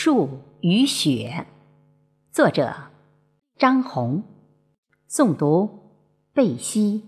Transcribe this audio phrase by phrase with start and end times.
[0.00, 0.30] 树
[0.60, 1.44] 与雪，
[2.30, 2.72] 作者
[3.56, 4.22] 张红，
[5.10, 5.68] 诵读
[6.32, 7.02] 贝西。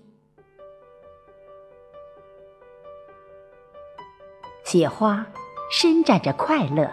[4.64, 5.24] 雪花
[5.70, 6.90] 伸展着快乐，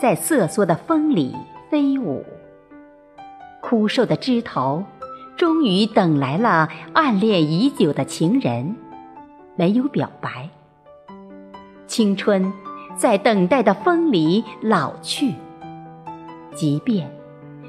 [0.00, 1.34] 在瑟缩的风里
[1.72, 2.24] 飞舞。
[3.60, 4.84] 枯瘦的枝头，
[5.36, 8.76] 终于等来了暗恋已久的情人，
[9.56, 10.48] 没有表白。
[11.88, 12.52] 青春
[12.96, 15.34] 在等待的风里老去，
[16.54, 17.10] 即便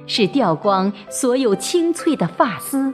[0.05, 2.94] 是掉光所有青翠的发丝，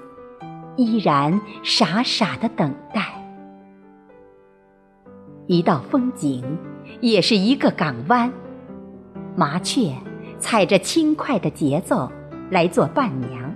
[0.75, 3.23] 依然傻傻的等待。
[5.45, 6.43] 一道风景，
[7.01, 8.31] 也是一个港湾。
[9.35, 9.93] 麻雀
[10.39, 12.11] 踩着轻快的节奏
[12.49, 13.53] 来做伴娘，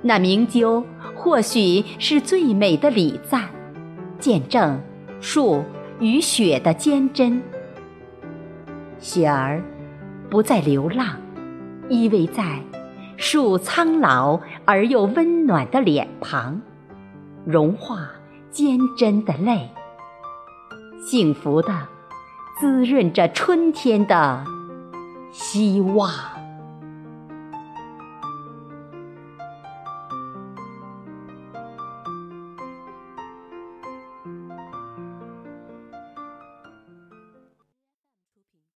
[0.00, 0.84] 那鸣鸠
[1.14, 3.50] 或许是最美的礼赞，
[4.18, 4.80] 见证
[5.20, 5.62] 树。
[5.98, 7.42] 与雪的坚贞，
[8.98, 9.62] 雪儿
[10.28, 11.16] 不再流浪，
[11.88, 12.60] 依偎在
[13.16, 16.60] 树苍老而又温暖的脸庞，
[17.46, 18.10] 融化
[18.50, 19.70] 坚贞的泪，
[21.06, 21.72] 幸福的
[22.60, 24.44] 滋润着春天的
[25.32, 26.35] 希望。